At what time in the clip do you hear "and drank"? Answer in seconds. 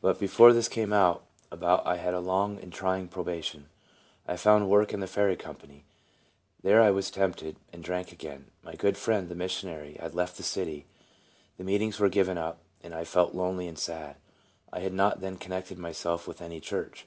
7.72-8.10